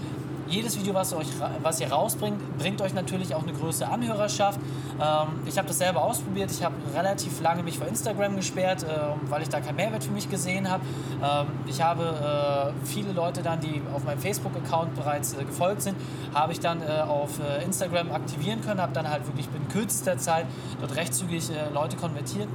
jedes 0.51 0.77
Video, 0.77 0.94
was, 0.94 1.13
euch, 1.13 1.27
was 1.62 1.80
ihr 1.80 1.92
rausbringt, 1.92 2.57
bringt 2.57 2.81
euch 2.81 2.94
natürlich 2.94 3.34
auch 3.34 3.43
eine 3.43 3.53
größere 3.53 3.89
Anhörerschaft. 3.89 4.60
Ähm, 5.01 5.27
ich 5.46 5.58
habe 5.58 5.67
das 5.67 5.77
selber 5.77 6.03
ausprobiert. 6.03 6.51
Ich 6.51 6.63
habe 6.63 6.75
relativ 6.93 7.41
lange 7.41 7.63
mich 7.63 7.77
vor 7.77 7.88
Instagram 7.88 8.36
gesperrt, 8.36 8.84
äh, 8.84 8.88
weil 9.29 9.41
ich 9.41 9.50
da 9.50 9.62
keinen 9.62 9.77
Mehrwert 9.77 10.03
für 10.03 10.12
mich 10.12 10.29
gesehen 10.29 10.70
habe. 10.70 10.84
Ähm, 11.24 11.48
ich 11.67 11.81
habe 11.81 12.74
äh, 12.84 12.86
viele 12.86 13.13
Leute 13.13 13.41
dann, 13.41 13.60
die 13.62 13.81
auf 13.93 14.03
meinem 14.03 14.20
Facebook-Account 14.20 14.96
bereits 14.96 15.34
äh, 15.34 15.43
gefolgt 15.43 15.84
sind, 15.84 15.96
habe 16.34 16.51
ich 16.51 16.60
dann 16.60 16.81
äh, 16.81 17.01
auf 17.01 17.39
äh, 17.39 17.63
Instagram 17.63 18.12
aktivieren 18.12 18.62
können, 18.62 18.81
habe 18.81 18.93
dann 18.93 19.10
halt 19.10 19.25
wirklich 19.27 19.48
in 19.55 19.67
kürzester 19.70 20.17
Zeit 20.17 20.46
dort 20.79 20.96
recht 20.96 21.13
zügig 21.13 21.50
äh, 21.50 21.74
Leute 21.74 21.96
konvertiert. 21.96 22.50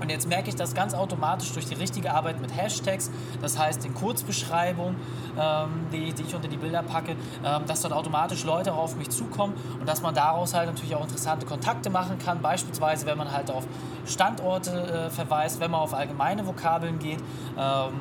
Und 0.00 0.10
jetzt 0.10 0.28
merke 0.28 0.48
ich 0.48 0.56
das 0.56 0.74
ganz 0.74 0.94
automatisch 0.94 1.52
durch 1.52 1.66
die 1.66 1.74
richtige 1.74 2.12
Arbeit 2.12 2.40
mit 2.40 2.54
Hashtags, 2.56 3.10
das 3.40 3.58
heißt 3.58 3.84
in 3.84 3.94
Kurzbeschreibungen, 3.94 4.96
ähm, 5.38 5.86
die, 5.92 6.12
die 6.12 6.22
ich 6.22 6.34
unter 6.34 6.48
die 6.48 6.56
Bilder 6.56 6.82
packe, 6.82 7.16
ähm, 7.44 7.62
dass 7.66 7.82
dort 7.82 7.94
automatisch 7.94 8.44
Leute 8.44 8.72
auf 8.72 8.96
mich 8.96 9.10
zukommen 9.10 9.54
und 9.80 9.88
dass 9.88 10.02
man 10.02 10.14
daraus 10.14 10.54
halt 10.54 10.66
natürlich 10.66 10.94
auch 10.94 11.02
interessante 11.02 11.46
Kontakte 11.46 11.90
machen 11.90 12.18
kann. 12.18 12.42
Beispielsweise, 12.42 13.06
wenn 13.06 13.18
man 13.18 13.32
halt 13.32 13.50
auf 13.50 13.66
Standorte 14.06 15.06
äh, 15.06 15.10
verweist, 15.10 15.60
wenn 15.60 15.70
man 15.70 15.80
auf 15.80 15.94
allgemeine 15.94 16.46
Vokabeln 16.46 16.98
geht. 16.98 17.20
Ähm, 17.58 17.92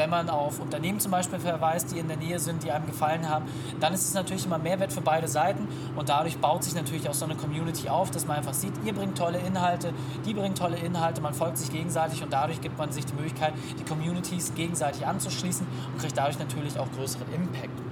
wenn 0.00 0.08
man 0.08 0.30
auf 0.30 0.60
Unternehmen 0.60 0.98
zum 0.98 1.10
Beispiel 1.10 1.38
verweist, 1.38 1.92
die 1.92 1.98
in 1.98 2.08
der 2.08 2.16
Nähe 2.16 2.38
sind, 2.38 2.62
die 2.62 2.72
einem 2.72 2.86
gefallen 2.86 3.28
haben, 3.28 3.44
dann 3.80 3.92
ist 3.92 4.08
es 4.08 4.14
natürlich 4.14 4.46
immer 4.46 4.56
Mehrwert 4.56 4.94
für 4.94 5.02
beide 5.02 5.28
Seiten 5.28 5.68
und 5.94 6.08
dadurch 6.08 6.38
baut 6.38 6.64
sich 6.64 6.74
natürlich 6.74 7.06
auch 7.06 7.14
so 7.14 7.26
eine 7.26 7.34
Community 7.34 7.90
auf, 7.90 8.10
dass 8.10 8.26
man 8.26 8.38
einfach 8.38 8.54
sieht, 8.54 8.72
ihr 8.82 8.94
bringt 8.94 9.18
tolle 9.18 9.38
Inhalte, 9.38 9.92
die 10.24 10.32
bringen 10.32 10.54
tolle 10.54 10.78
Inhalte, 10.78 11.20
man 11.20 11.34
folgt 11.34 11.58
sich 11.58 11.70
gegenseitig 11.70 12.22
und 12.22 12.32
dadurch 12.32 12.62
gibt 12.62 12.78
man 12.78 12.90
sich 12.90 13.04
die 13.04 13.12
Möglichkeit, 13.12 13.52
die 13.78 13.84
Communities 13.84 14.54
gegenseitig 14.54 15.06
anzuschließen 15.06 15.66
und 15.92 16.00
kriegt 16.00 16.16
dadurch 16.16 16.38
natürlich 16.38 16.78
auch 16.78 16.90
größeren 16.92 17.30
Impact. 17.34 17.89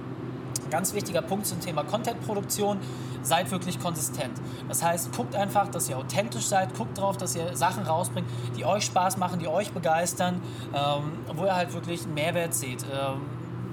Ganz 0.69 0.93
wichtiger 0.93 1.21
Punkt 1.21 1.45
zum 1.45 1.59
Thema 1.59 1.83
Content-Produktion, 1.83 2.79
seid 3.21 3.51
wirklich 3.51 3.79
konsistent. 3.79 4.31
Das 4.67 4.83
heißt, 4.83 5.15
guckt 5.15 5.35
einfach, 5.35 5.67
dass 5.67 5.89
ihr 5.89 5.97
authentisch 5.97 6.45
seid, 6.45 6.73
guckt 6.75 6.97
darauf, 6.97 7.17
dass 7.17 7.35
ihr 7.35 7.55
Sachen 7.55 7.83
rausbringt, 7.83 8.27
die 8.57 8.65
euch 8.65 8.85
Spaß 8.85 9.17
machen, 9.17 9.39
die 9.39 9.47
euch 9.47 9.71
begeistern, 9.71 10.41
ähm, 10.73 11.11
wo 11.35 11.45
ihr 11.45 11.55
halt 11.55 11.73
wirklich 11.73 12.03
einen 12.03 12.13
Mehrwert 12.13 12.53
seht. 12.53 12.83
Ähm, 12.83 13.21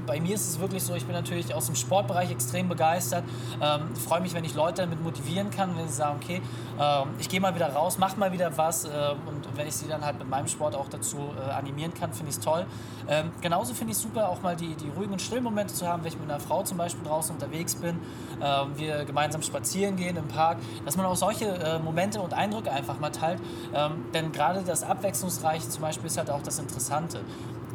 bei 0.07 0.21
mir 0.21 0.35
ist 0.35 0.49
es 0.49 0.61
wirklich 0.61 0.83
so, 0.83 0.95
ich 0.95 1.05
bin 1.05 1.15
natürlich 1.15 1.55
aus 1.55 1.67
dem 1.67 1.75
Sportbereich 1.75 2.31
extrem 2.31 2.69
begeistert. 2.69 3.25
Ähm, 3.61 3.95
freue 3.97 4.21
mich, 4.21 4.35
wenn 4.35 4.45
ich 4.45 4.55
Leute 4.55 4.83
damit 4.83 5.03
motivieren 5.03 5.51
kann, 5.51 5.77
wenn 5.77 5.89
sie 5.89 5.95
sagen, 5.95 6.19
okay, 6.23 6.41
ähm, 6.81 7.09
ich 7.19 7.29
gehe 7.29 7.41
mal 7.41 7.55
wieder 7.55 7.73
raus, 7.73 7.99
mach 7.99 8.17
mal 8.17 8.33
wieder 8.33 8.57
was 8.57 8.85
äh, 8.85 8.89
und 9.27 9.57
wenn 9.57 9.67
ich 9.67 9.75
sie 9.75 9.89
dann 9.89 10.05
halt 10.05 10.19
mit 10.19 10.29
meinem 10.29 10.49
Sport 10.49 10.75
auch 10.75 10.89
dazu 10.89 11.33
äh, 11.37 11.51
animieren 11.53 11.93
kann, 11.95 12.13
finde 12.13 12.31
ich 12.31 12.37
es 12.37 12.45
toll. 12.45 12.67
Ähm, 13.09 13.31
genauso 13.41 13.75
finde 13.75 13.93
ich 13.93 13.99
es 13.99 14.03
super, 14.03 14.29
auch 14.29 14.43
mal 14.43 14.57
die, 14.57 14.75
die 14.75 14.89
ruhigen 14.89 15.13
und 15.13 15.23
stillen 15.23 15.45
Momente 15.45 15.75
zu 15.75 15.87
haben, 15.87 16.03
wenn 16.03 16.09
ich 16.09 16.19
mit 16.19 16.31
einer 16.31 16.41
Frau 16.41 16.63
zum 16.63 16.79
Beispiel 16.79 17.05
draußen 17.05 17.35
unterwegs 17.35 17.75
bin, 17.75 17.99
ähm, 18.43 18.73
wir 18.77 19.05
gemeinsam 19.05 19.43
spazieren 19.43 19.97
gehen 19.97 20.17
im 20.17 20.29
Park, 20.29 20.59
dass 20.85 20.97
man 20.97 21.07
auch 21.07 21.17
solche 21.17 21.47
äh, 21.47 21.79
Momente 21.79 22.21
und 22.21 22.35
Eindrücke 22.35 22.71
einfach 22.71 22.99
mal 22.99 23.11
teilt. 23.11 23.41
Ähm, 23.75 24.05
denn 24.13 24.33
gerade 24.33 24.63
das 24.63 24.83
Abwechslungsreiche 24.83 25.69
zum 25.69 25.83
Beispiel 25.83 26.07
ist 26.07 26.19
halt 26.19 26.31
auch 26.31 26.43
das 26.43 26.59
Interessante 26.59 27.21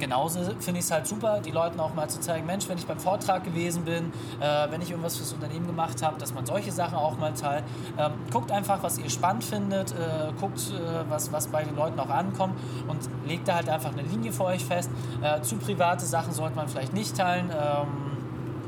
genauso 0.02 0.40
finde 0.60 0.80
ich 0.80 0.86
es 0.86 0.92
halt 0.92 1.08
super, 1.08 1.40
die 1.40 1.52
Leuten 1.52 1.80
auch 1.80 1.94
mal 1.94 2.10
zu 2.10 2.20
zeigen, 2.20 2.46
Mensch, 2.46 2.68
wenn 2.68 2.78
ich 2.78 2.86
beim 2.86 3.00
Vortrag 3.00 3.46
gewesen 3.46 3.86
bin, 3.86 4.12
äh, 4.42 4.70
wenn 4.70 4.82
ich 4.82 4.90
irgendwas 4.90 5.16
fürs 5.16 5.32
Unternehmen 5.32 5.68
gemacht 5.68 6.04
habe, 6.04 6.18
dass 6.18 6.34
man 6.34 6.46
solche 6.46 6.72
Sachen 6.72 6.98
auch 6.98 7.18
mal 7.18 7.34
teilt. 7.34 7.64
Ähm, 7.98 8.12
guckt 8.32 8.52
einfach, 8.52 8.82
was 8.84 8.98
ihr 8.98 9.10
spannend 9.10 9.44
findet, 9.44 9.92
äh, 9.92 9.96
guckt, 10.40 10.60
äh, 10.72 11.10
was, 11.10 11.32
was 11.32 11.48
bei 11.48 11.64
den 11.64 11.76
Leuten 11.76 12.00
auch 12.00 12.10
ankommt 12.10 12.56
und 12.88 13.00
legt 13.28 13.48
da 13.48 13.56
halt 13.56 13.70
einfach 13.70 13.94
eine 13.94 14.02
Linie 14.02 14.34
für 14.34 14.46
euch 14.46 14.66
fest. 14.66 14.90
Äh, 15.22 15.42
zu 15.42 15.58
private 15.58 16.06
Sachen 16.06 16.34
sollte 16.34 16.56
man 16.56 16.68
vielleicht 16.68 16.94
nicht 16.94 17.16
teilen. 17.16 17.52
Ähm, 17.52 18.11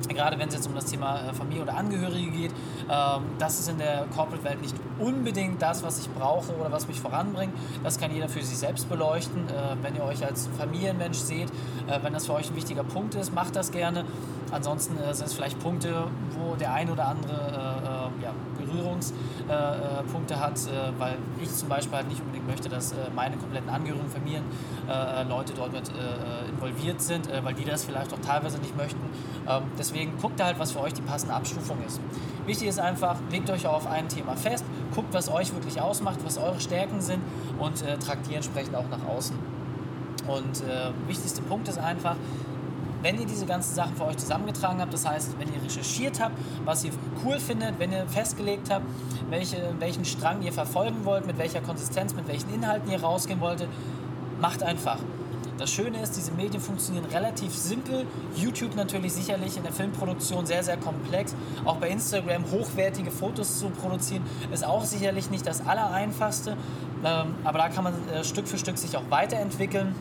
gerade 0.09 0.37
wenn 0.39 0.49
es 0.49 0.55
jetzt 0.55 0.67
um 0.67 0.75
das 0.75 0.85
Thema 0.85 1.19
äh, 1.19 1.33
Familie 1.33 1.63
oder 1.63 1.75
Angehörige 1.75 2.31
geht, 2.31 2.51
ähm, 2.89 3.23
das 3.39 3.59
ist 3.59 3.69
in 3.69 3.77
der 3.77 4.05
Corporate-Welt 4.15 4.61
nicht 4.61 4.75
unbedingt 4.99 5.61
das, 5.61 5.83
was 5.83 5.99
ich 5.99 6.09
brauche 6.09 6.53
oder 6.55 6.71
was 6.71 6.87
mich 6.87 6.99
voranbringt. 6.99 7.53
Das 7.83 7.99
kann 7.99 8.13
jeder 8.13 8.29
für 8.29 8.41
sich 8.41 8.57
selbst 8.57 8.89
beleuchten. 8.89 9.47
Äh, 9.47 9.75
wenn 9.81 9.95
ihr 9.95 10.03
euch 10.03 10.25
als 10.25 10.49
Familienmensch 10.57 11.17
seht, 11.17 11.49
äh, 11.87 11.99
wenn 12.01 12.13
das 12.13 12.25
für 12.25 12.33
euch 12.33 12.49
ein 12.49 12.55
wichtiger 12.55 12.83
Punkt 12.83 13.15
ist, 13.15 13.33
macht 13.33 13.55
das 13.55 13.71
gerne. 13.71 14.05
Ansonsten 14.51 14.97
sind 15.13 15.25
es 15.25 15.33
vielleicht 15.33 15.59
Punkte, 15.59 16.07
wo 16.37 16.55
der 16.55 16.73
ein 16.73 16.91
oder 16.91 17.07
andere 17.07 17.72
Berührungspunkte 18.73 20.39
hat, 20.39 20.59
weil 20.97 21.17
ich 21.41 21.51
zum 21.51 21.69
Beispiel 21.69 21.95
halt 21.97 22.07
nicht 22.07 22.21
unbedingt 22.21 22.47
möchte, 22.47 22.69
dass 22.69 22.93
meine 23.15 23.37
kompletten 23.37 23.69
Angehörigen, 23.69 24.09
Familien, 24.09 24.43
Leute 25.29 25.53
dort 25.53 25.71
mit 25.73 25.91
involviert 26.49 27.01
sind, 27.01 27.29
weil 27.43 27.53
die 27.53 27.65
das 27.65 27.83
vielleicht 27.85 28.13
auch 28.13 28.19
teilweise 28.19 28.57
nicht 28.59 28.75
möchten. 28.75 29.01
Ähm, 29.47 29.63
deswegen 29.77 30.17
guckt 30.21 30.41
halt, 30.41 30.57
was 30.59 30.71
für 30.71 30.79
euch 30.81 30.93
die 30.93 31.01
passende 31.01 31.33
Abstufung 31.35 31.77
ist. 31.85 31.99
Wichtig 32.45 32.67
ist 32.67 32.79
einfach, 32.79 33.17
legt 33.31 33.49
euch 33.49 33.67
auf 33.67 33.87
ein 33.87 34.07
Thema 34.07 34.35
fest, 34.35 34.63
guckt, 34.93 35.13
was 35.13 35.29
euch 35.29 35.53
wirklich 35.53 35.81
ausmacht, 35.81 36.19
was 36.23 36.37
eure 36.37 36.59
Stärken 36.59 37.01
sind 37.01 37.21
und 37.59 37.81
äh, 37.81 37.97
tragt 37.97 38.29
die 38.29 38.35
entsprechend 38.35 38.75
auch 38.75 38.87
nach 38.89 39.05
außen. 39.07 39.37
Und 40.27 40.61
äh, 40.61 40.91
wichtigste 41.07 41.41
Punkt 41.41 41.67
ist 41.67 41.77
einfach, 41.77 42.15
wenn 43.03 43.19
ihr 43.19 43.27
diese 43.27 43.45
ganzen 43.45 43.75
Sachen 43.75 43.95
für 43.95 44.05
euch 44.05 44.17
zusammengetragen 44.17 44.79
habt, 44.79 44.93
das 44.93 45.07
heißt, 45.07 45.37
wenn 45.37 45.53
ihr 45.53 45.61
recherchiert 45.61 46.19
habt, 46.19 46.35
was 46.65 46.83
ihr 46.83 46.91
cool 47.23 47.39
findet, 47.39 47.77
wenn 47.77 47.91
ihr 47.91 48.07
festgelegt 48.07 48.69
habt, 48.71 48.85
welche, 49.29 49.75
welchen 49.79 50.05
Strang 50.05 50.41
ihr 50.41 50.53
verfolgen 50.53 51.03
wollt, 51.03 51.27
mit 51.27 51.37
welcher 51.37 51.61
Konsistenz, 51.61 52.15
mit 52.15 52.27
welchen 52.27 52.53
Inhalten 52.53 52.89
ihr 52.89 53.01
rausgehen 53.01 53.41
wolltet, 53.41 53.67
macht 54.39 54.63
einfach. 54.63 54.97
Das 55.57 55.69
Schöne 55.71 56.01
ist, 56.01 56.17
diese 56.17 56.31
Medien 56.31 56.61
funktionieren 56.61 57.05
relativ 57.05 57.53
simpel. 57.53 58.07
YouTube 58.35 58.75
natürlich 58.75 59.13
sicherlich 59.13 59.55
in 59.55 59.63
der 59.63 59.71
Filmproduktion 59.71 60.45
sehr, 60.45 60.63
sehr 60.63 60.77
komplex. 60.77 61.35
Auch 61.63 61.77
bei 61.77 61.89
Instagram 61.89 62.43
hochwertige 62.51 63.11
Fotos 63.11 63.59
zu 63.59 63.69
produzieren, 63.69 64.23
ist 64.51 64.65
auch 64.65 64.83
sicherlich 64.83 65.29
nicht 65.29 65.45
das 65.45 65.65
Allereinfachste. 65.65 66.57
Ähm, 67.05 67.35
aber 67.43 67.59
da 67.59 67.69
kann 67.69 67.83
man 67.83 67.93
äh, 68.09 68.23
Stück 68.23 68.47
für 68.47 68.57
Stück 68.57 68.77
sich 68.77 68.97
auch 68.97 69.03
weiterentwickeln. 69.09 69.93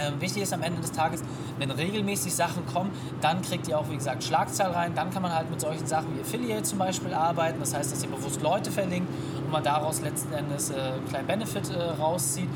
Ähm, 0.00 0.20
wichtig 0.20 0.42
ist 0.42 0.52
am 0.52 0.62
Ende 0.62 0.80
des 0.80 0.92
Tages, 0.92 1.22
wenn 1.58 1.70
regelmäßig 1.70 2.34
Sachen 2.34 2.64
kommen, 2.66 2.90
dann 3.20 3.42
kriegt 3.42 3.68
ihr 3.68 3.78
auch, 3.78 3.88
wie 3.90 3.96
gesagt, 3.96 4.24
Schlagzahl 4.24 4.70
rein. 4.70 4.94
Dann 4.94 5.10
kann 5.10 5.22
man 5.22 5.34
halt 5.34 5.50
mit 5.50 5.60
solchen 5.60 5.86
Sachen 5.86 6.16
wie 6.16 6.20
Affiliate 6.22 6.62
zum 6.62 6.78
Beispiel 6.78 7.12
arbeiten. 7.12 7.60
Das 7.60 7.74
heißt, 7.74 7.92
dass 7.92 8.02
ihr 8.02 8.10
bewusst 8.10 8.40
Leute 8.42 8.70
verlinkt 8.70 9.08
und 9.44 9.50
man 9.50 9.62
daraus 9.62 10.00
letzten 10.00 10.32
Endes 10.32 10.70
äh, 10.70 10.74
einen 10.74 11.06
kleinen 11.08 11.26
Benefit 11.26 11.70
äh, 11.70 11.82
rauszieht 12.00 12.48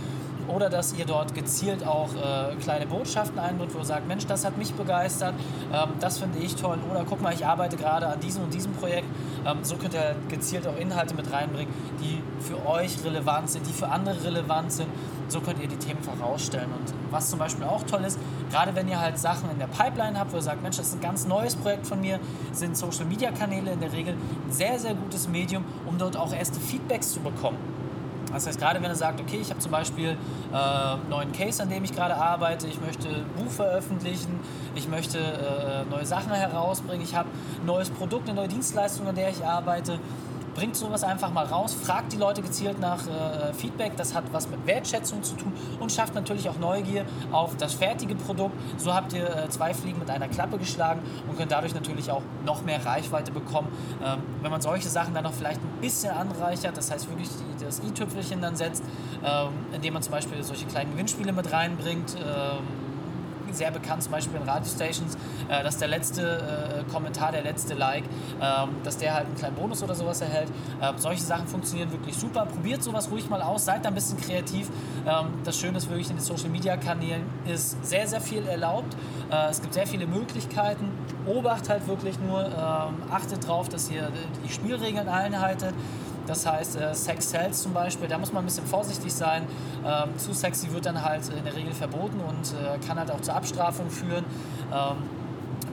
oder 0.48 0.70
dass 0.70 0.94
ihr 0.94 1.04
dort 1.04 1.34
gezielt 1.34 1.86
auch 1.86 2.10
äh, 2.14 2.54
kleine 2.56 2.86
Botschaften 2.86 3.38
einbringt, 3.38 3.74
wo 3.74 3.78
ihr 3.78 3.84
sagt, 3.84 4.06
Mensch, 4.08 4.26
das 4.26 4.44
hat 4.44 4.56
mich 4.58 4.72
begeistert, 4.74 5.34
ähm, 5.72 5.90
das 6.00 6.18
finde 6.18 6.38
ich 6.38 6.56
toll 6.56 6.78
oder 6.90 7.04
guck 7.08 7.22
mal, 7.22 7.32
ich 7.32 7.46
arbeite 7.46 7.76
gerade 7.76 8.08
an 8.08 8.20
diesem 8.20 8.44
und 8.44 8.54
diesem 8.54 8.72
Projekt. 8.72 9.08
Ähm, 9.46 9.58
so 9.62 9.76
könnt 9.76 9.94
ihr 9.94 10.14
gezielt 10.28 10.66
auch 10.66 10.76
Inhalte 10.76 11.14
mit 11.14 11.32
reinbringen, 11.32 11.72
die 12.00 12.22
für 12.42 12.66
euch 12.66 13.02
relevant 13.04 13.50
sind, 13.50 13.66
die 13.66 13.72
für 13.72 13.88
andere 13.88 14.22
relevant 14.24 14.72
sind. 14.72 14.88
So 15.28 15.40
könnt 15.40 15.60
ihr 15.60 15.68
die 15.68 15.76
Themen 15.76 16.02
vorausstellen. 16.02 16.68
Und 16.70 16.94
was 17.10 17.30
zum 17.30 17.38
Beispiel 17.38 17.64
auch 17.64 17.82
toll 17.84 18.04
ist, 18.04 18.18
gerade 18.50 18.74
wenn 18.74 18.88
ihr 18.88 19.00
halt 19.00 19.18
Sachen 19.18 19.50
in 19.50 19.58
der 19.58 19.66
Pipeline 19.66 20.18
habt, 20.18 20.32
wo 20.32 20.36
ihr 20.36 20.42
sagt, 20.42 20.62
Mensch, 20.62 20.76
das 20.76 20.88
ist 20.88 20.94
ein 20.94 21.00
ganz 21.00 21.26
neues 21.26 21.56
Projekt 21.56 21.86
von 21.86 22.00
mir, 22.00 22.20
sind 22.52 22.76
Social-Media-Kanäle 22.76 23.72
in 23.72 23.80
der 23.80 23.92
Regel 23.92 24.14
ein 24.14 24.52
sehr, 24.52 24.78
sehr 24.78 24.94
gutes 24.94 25.28
Medium, 25.28 25.64
um 25.86 25.98
dort 25.98 26.16
auch 26.16 26.32
erste 26.32 26.60
Feedbacks 26.60 27.12
zu 27.12 27.20
bekommen. 27.20 27.58
Das 28.34 28.48
heißt, 28.48 28.58
gerade 28.58 28.82
wenn 28.82 28.90
er 28.90 28.96
sagt, 28.96 29.20
okay, 29.20 29.38
ich 29.40 29.50
habe 29.50 29.60
zum 29.60 29.70
Beispiel 29.70 30.16
äh, 30.52 30.56
einen 30.56 31.08
neuen 31.08 31.32
Case, 31.32 31.62
an 31.62 31.68
dem 31.70 31.84
ich 31.84 31.94
gerade 31.94 32.16
arbeite, 32.16 32.66
ich 32.66 32.80
möchte 32.80 33.08
ein 33.08 33.24
Buch 33.36 33.50
veröffentlichen, 33.50 34.40
ich 34.74 34.88
möchte 34.88 35.18
äh, 35.18 35.84
neue 35.88 36.04
Sachen 36.04 36.32
herausbringen, 36.32 37.02
ich 37.04 37.14
habe 37.14 37.28
ein 37.60 37.66
neues 37.66 37.90
Produkt, 37.90 38.28
eine 38.28 38.36
neue 38.36 38.48
Dienstleistung, 38.48 39.06
an 39.06 39.14
der 39.14 39.30
ich 39.30 39.44
arbeite, 39.44 40.00
bringt 40.54 40.76
sowas 40.76 41.04
einfach 41.04 41.32
mal 41.32 41.44
raus, 41.44 41.74
fragt 41.74 42.12
die 42.12 42.16
Leute 42.16 42.42
gezielt 42.42 42.78
nach 42.80 43.06
äh, 43.06 43.52
Feedback, 43.52 43.96
das 43.96 44.14
hat 44.14 44.24
was 44.32 44.48
mit 44.48 44.66
Wertschätzung 44.66 45.22
zu 45.22 45.34
tun 45.34 45.52
und 45.80 45.92
schafft 45.92 46.14
natürlich 46.14 46.48
auch 46.48 46.58
Neugier 46.58 47.04
auf 47.32 47.56
das 47.56 47.74
fertige 47.74 48.14
Produkt. 48.14 48.54
So 48.78 48.94
habt 48.94 49.12
ihr 49.12 49.24
äh, 49.24 49.48
zwei 49.48 49.74
Fliegen 49.74 49.98
mit 49.98 50.10
einer 50.10 50.28
Klappe 50.28 50.58
geschlagen 50.58 51.02
und 51.28 51.36
könnt 51.36 51.52
dadurch 51.52 51.74
natürlich 51.74 52.10
auch 52.10 52.22
noch 52.44 52.62
mehr 52.62 52.84
Reichweite 52.84 53.32
bekommen. 53.32 53.68
Ähm, 54.04 54.20
wenn 54.42 54.50
man 54.50 54.60
solche 54.60 54.88
Sachen 54.88 55.14
dann 55.14 55.24
noch 55.24 55.34
vielleicht 55.34 55.60
ein 55.60 55.80
bisschen 55.80 56.12
anreichert, 56.12 56.76
das 56.76 56.90
heißt 56.90 57.08
wirklich 57.08 57.28
die, 57.28 57.64
das 57.64 57.80
i-Tüpfelchen 57.80 58.40
dann 58.40 58.56
setzt, 58.56 58.84
ähm, 59.24 59.48
indem 59.72 59.94
man 59.94 60.02
zum 60.02 60.12
Beispiel 60.12 60.42
solche 60.42 60.66
kleinen 60.66 60.92
Gewinnspiele 60.92 61.32
mit 61.32 61.52
reinbringt, 61.52 62.16
ähm, 62.16 62.83
sehr 63.54 63.70
bekannt, 63.70 64.02
zum 64.02 64.12
Beispiel 64.12 64.40
in 64.40 64.48
Radiostations, 64.48 65.16
äh, 65.48 65.62
dass 65.62 65.78
der 65.78 65.88
letzte 65.88 66.84
äh, 66.86 66.92
Kommentar, 66.92 67.32
der 67.32 67.42
letzte 67.42 67.74
Like, 67.74 68.04
ähm, 68.40 68.70
dass 68.84 68.98
der 68.98 69.14
halt 69.14 69.26
einen 69.26 69.36
kleinen 69.36 69.56
Bonus 69.56 69.82
oder 69.82 69.94
sowas 69.94 70.20
erhält. 70.20 70.48
Äh, 70.80 70.92
solche 70.96 71.22
Sachen 71.22 71.46
funktionieren 71.46 71.90
wirklich 71.92 72.16
super. 72.16 72.46
Probiert 72.46 72.82
sowas 72.82 73.10
ruhig 73.10 73.28
mal 73.28 73.42
aus, 73.42 73.64
seid 73.64 73.84
da 73.84 73.88
ein 73.88 73.94
bisschen 73.94 74.20
kreativ. 74.20 74.68
Ähm, 75.06 75.26
das 75.44 75.58
Schöne 75.58 75.78
ist 75.78 75.88
wirklich 75.88 76.10
in 76.10 76.16
den 76.16 76.24
Social 76.24 76.48
Media 76.48 76.76
Kanälen 76.76 77.22
ist 77.46 77.84
sehr, 77.84 78.06
sehr 78.06 78.20
viel 78.20 78.46
erlaubt. 78.46 78.96
Äh, 79.30 79.50
es 79.50 79.60
gibt 79.60 79.74
sehr 79.74 79.86
viele 79.86 80.06
Möglichkeiten. 80.06 80.90
Obacht 81.26 81.68
halt 81.68 81.86
wirklich 81.86 82.18
nur, 82.18 82.44
ähm, 82.44 83.02
achtet 83.10 83.44
darauf, 83.44 83.68
dass 83.68 83.90
ihr 83.90 84.10
die 84.44 84.52
Spielregeln 84.52 85.08
einhaltet. 85.08 85.74
Das 86.26 86.46
heißt, 86.46 86.76
äh, 86.76 86.94
Sex 86.94 87.30
Sells 87.30 87.62
zum 87.62 87.72
Beispiel, 87.72 88.08
da 88.08 88.18
muss 88.18 88.32
man 88.32 88.44
ein 88.44 88.46
bisschen 88.46 88.66
vorsichtig 88.66 89.12
sein. 89.12 89.46
Ähm, 89.84 90.16
zu 90.18 90.32
sexy 90.32 90.72
wird 90.72 90.86
dann 90.86 91.02
halt 91.02 91.28
in 91.28 91.44
der 91.44 91.54
Regel 91.54 91.72
verboten 91.72 92.20
und 92.20 92.54
äh, 92.54 92.78
kann 92.86 92.98
halt 92.98 93.10
auch 93.10 93.20
zur 93.20 93.36
Abstrafung 93.36 93.90
führen. 93.90 94.24
Ähm, 94.72 94.96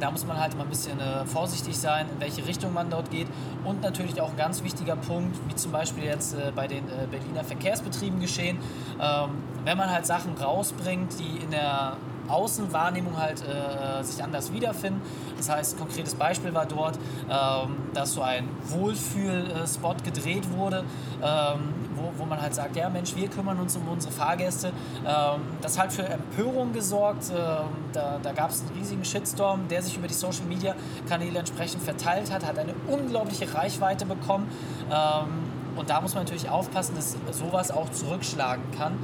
da 0.01 0.09
muss 0.09 0.25
man 0.25 0.39
halt 0.39 0.53
immer 0.53 0.63
ein 0.63 0.69
bisschen 0.69 0.99
äh, 0.99 1.25
vorsichtig 1.25 1.77
sein, 1.77 2.07
in 2.11 2.19
welche 2.19 2.45
Richtung 2.45 2.73
man 2.73 2.89
dort 2.89 3.11
geht. 3.11 3.27
Und 3.63 3.81
natürlich 3.81 4.19
auch 4.19 4.31
ein 4.31 4.37
ganz 4.37 4.63
wichtiger 4.63 4.95
Punkt, 4.95 5.37
wie 5.47 5.55
zum 5.55 5.71
Beispiel 5.71 6.03
jetzt 6.03 6.33
äh, 6.33 6.51
bei 6.55 6.67
den 6.67 6.83
äh, 6.89 7.07
Berliner 7.09 7.43
Verkehrsbetrieben 7.43 8.19
geschehen, 8.19 8.57
ähm, 8.99 9.29
wenn 9.63 9.77
man 9.77 9.89
halt 9.89 10.05
Sachen 10.05 10.35
rausbringt, 10.37 11.19
die 11.19 11.43
in 11.43 11.51
der 11.51 11.97
Außenwahrnehmung 12.31 13.17
halt 13.17 13.43
äh, 13.43 14.03
sich 14.03 14.23
anders 14.23 14.51
wiederfinden. 14.53 15.01
Das 15.37 15.49
heißt, 15.49 15.75
ein 15.75 15.79
konkretes 15.79 16.15
Beispiel 16.15 16.53
war 16.53 16.65
dort, 16.65 16.97
ähm, 17.29 17.77
dass 17.93 18.13
so 18.13 18.21
ein 18.21 18.47
Wohlfühl-Spot 18.67 19.95
gedreht 20.03 20.49
wurde, 20.55 20.83
ähm, 21.21 21.59
wo, 21.95 22.11
wo 22.17 22.25
man 22.25 22.41
halt 22.41 22.55
sagt, 22.55 22.75
ja 22.75 22.89
Mensch, 22.89 23.15
wir 23.15 23.27
kümmern 23.27 23.59
uns 23.59 23.75
um 23.75 23.87
unsere 23.87 24.13
Fahrgäste. 24.13 24.69
Ähm, 25.05 25.41
das 25.61 25.79
hat 25.79 25.91
für 25.91 26.03
Empörung 26.03 26.73
gesorgt. 26.73 27.29
Ähm, 27.29 27.67
da 27.93 28.19
da 28.21 28.31
gab 28.33 28.51
es 28.51 28.61
einen 28.61 28.77
riesigen 28.77 29.05
Shitstorm, 29.05 29.67
der 29.67 29.81
sich 29.81 29.97
über 29.97 30.07
die 30.07 30.13
Social-Media-Kanäle 30.13 31.39
entsprechend 31.39 31.83
verteilt 31.83 32.31
hat, 32.31 32.45
hat 32.45 32.57
eine 32.57 32.73
unglaubliche 32.87 33.53
Reichweite 33.53 34.05
bekommen. 34.05 34.49
Ähm, 34.91 35.51
und 35.75 35.89
da 35.89 36.01
muss 36.01 36.13
man 36.13 36.23
natürlich 36.23 36.49
aufpassen, 36.49 36.95
dass 36.95 37.15
sowas 37.31 37.71
auch 37.71 37.89
zurückschlagen 37.89 38.63
kann. 38.77 38.97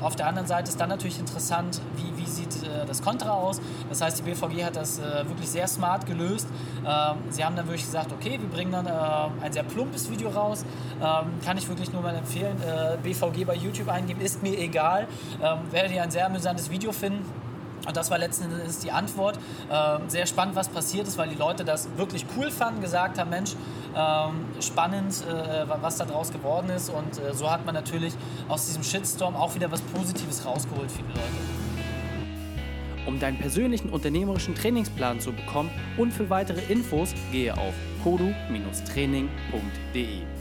Auf 0.00 0.16
der 0.16 0.26
anderen 0.26 0.46
Seite 0.46 0.68
ist 0.68 0.80
dann 0.80 0.88
natürlich 0.88 1.18
interessant, 1.18 1.80
wie, 1.96 2.16
wie 2.20 2.26
sieht 2.26 2.62
äh, 2.62 2.84
das 2.86 3.02
Kontra 3.02 3.30
aus. 3.30 3.60
Das 3.88 4.00
heißt, 4.00 4.18
die 4.18 4.22
BVG 4.22 4.64
hat 4.64 4.76
das 4.76 4.98
äh, 4.98 5.28
wirklich 5.28 5.48
sehr 5.48 5.66
smart 5.68 6.06
gelöst. 6.06 6.48
Ähm, 6.86 7.16
sie 7.30 7.44
haben 7.44 7.56
dann 7.56 7.66
wirklich 7.66 7.84
gesagt, 7.84 8.12
okay, 8.12 8.38
wir 8.40 8.48
bringen 8.48 8.72
dann 8.72 8.86
äh, 8.86 9.44
ein 9.44 9.52
sehr 9.52 9.62
plumpes 9.62 10.10
Video 10.10 10.28
raus. 10.28 10.64
Ähm, 11.00 11.26
kann 11.44 11.56
ich 11.56 11.68
wirklich 11.68 11.92
nur 11.92 12.02
mal 12.02 12.14
empfehlen. 12.14 12.56
Äh, 12.62 12.96
BVG 13.02 13.44
bei 13.46 13.54
YouTube 13.54 13.88
eingeben, 13.88 14.20
ist 14.20 14.42
mir 14.42 14.58
egal. 14.58 15.06
Ähm, 15.42 15.58
werdet 15.70 15.92
ihr 15.92 16.02
ein 16.02 16.10
sehr 16.10 16.26
amüsantes 16.26 16.70
Video 16.70 16.92
finden. 16.92 17.24
Und 17.86 17.96
das 17.96 18.10
war 18.10 18.18
letzten 18.18 18.44
Endes 18.44 18.80
die 18.80 18.90
Antwort. 18.90 19.38
Ähm, 19.70 20.08
sehr 20.08 20.26
spannend, 20.26 20.56
was 20.56 20.68
passiert 20.68 21.06
ist, 21.06 21.16
weil 21.18 21.28
die 21.28 21.36
Leute 21.36 21.64
das 21.64 21.88
wirklich 21.96 22.26
cool 22.36 22.50
fanden, 22.50 22.80
gesagt 22.80 23.18
haben, 23.18 23.30
Mensch, 23.30 23.52
ähm, 23.96 24.44
spannend, 24.60 25.24
äh, 25.26 25.64
was 25.80 25.96
da 25.96 26.04
draus 26.04 26.32
geworden 26.32 26.68
ist. 26.70 26.90
Und 26.90 27.18
äh, 27.18 27.32
so 27.34 27.48
hat 27.50 27.64
man 27.64 27.74
natürlich 27.74 28.14
aus 28.48 28.66
diesem 28.66 28.82
Shitstorm 28.82 29.36
auch 29.36 29.54
wieder 29.54 29.70
was 29.70 29.80
Positives 29.82 30.44
rausgeholt 30.44 30.90
für 30.90 31.02
die 31.02 31.12
Leute. 31.12 31.22
Um 33.06 33.20
deinen 33.20 33.38
persönlichen 33.38 33.90
unternehmerischen 33.90 34.56
Trainingsplan 34.56 35.20
zu 35.20 35.32
bekommen 35.32 35.70
und 35.96 36.12
für 36.12 36.28
weitere 36.28 36.60
Infos 36.72 37.14
gehe 37.30 37.56
auf 37.56 37.74
kodu-training.de. 38.02 40.35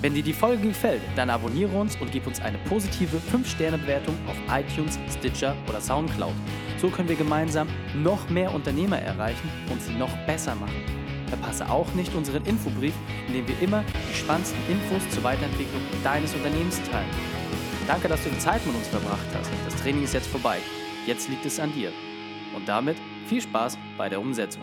Wenn 0.00 0.14
dir 0.14 0.22
die 0.22 0.32
Folge 0.32 0.68
gefällt, 0.68 1.02
dann 1.16 1.28
abonniere 1.28 1.76
uns 1.76 1.96
und 1.96 2.12
gib 2.12 2.28
uns 2.28 2.40
eine 2.40 2.56
positive 2.68 3.16
5-Sterne-Bewertung 3.16 4.14
auf 4.28 4.36
iTunes, 4.48 4.96
Stitcher 5.10 5.56
oder 5.68 5.80
Soundcloud. 5.80 6.34
So 6.80 6.88
können 6.88 7.08
wir 7.08 7.16
gemeinsam 7.16 7.66
noch 7.96 8.28
mehr 8.30 8.54
Unternehmer 8.54 9.00
erreichen 9.00 9.50
und 9.72 9.82
sie 9.82 9.94
noch 9.94 10.16
besser 10.18 10.54
machen. 10.54 10.84
Verpasse 11.26 11.68
auch 11.68 11.92
nicht 11.94 12.14
unseren 12.14 12.44
Infobrief, 12.46 12.94
in 13.26 13.34
dem 13.34 13.48
wir 13.48 13.60
immer 13.60 13.82
die 14.08 14.14
spannendsten 14.14 14.60
Infos 14.70 15.02
zur 15.10 15.24
Weiterentwicklung 15.24 15.82
deines 16.04 16.32
Unternehmens 16.32 16.80
teilen. 16.92 17.10
Danke, 17.88 18.06
dass 18.06 18.22
du 18.22 18.30
die 18.30 18.38
Zeit 18.38 18.64
mit 18.66 18.76
uns 18.76 18.86
verbracht 18.86 19.26
hast. 19.34 19.50
Das 19.64 19.82
Training 19.82 20.04
ist 20.04 20.14
jetzt 20.14 20.28
vorbei. 20.28 20.58
Jetzt 21.06 21.28
liegt 21.28 21.44
es 21.44 21.58
an 21.58 21.72
dir. 21.72 21.90
Und 22.54 22.68
damit 22.68 22.98
viel 23.26 23.42
Spaß 23.42 23.76
bei 23.96 24.08
der 24.08 24.20
Umsetzung. 24.20 24.62